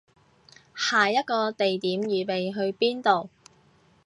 [0.75, 3.29] 下一個地點預備去邊度